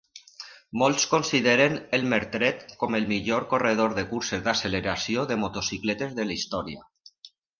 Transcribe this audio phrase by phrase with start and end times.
[0.81, 6.39] Molts consideren Elmer Trett com el millor corredor de curses d'acceleració de motocicletes de la
[6.41, 6.85] història.